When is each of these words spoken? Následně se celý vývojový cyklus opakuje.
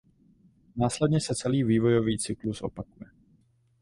Následně 0.75 1.19
se 1.21 1.35
celý 1.35 1.63
vývojový 1.63 2.17
cyklus 2.17 2.61
opakuje. 2.61 3.09